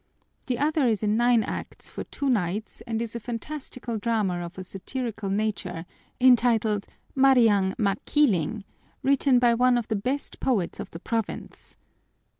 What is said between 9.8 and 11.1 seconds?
the best poets of the